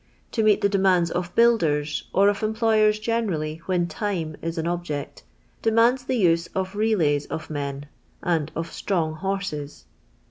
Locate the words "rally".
3.29-3.61